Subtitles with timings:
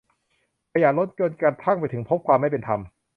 [0.71, 2.79] ขยะล้น จนกระทั่งไปถึง พบความไม่เป็นธรรม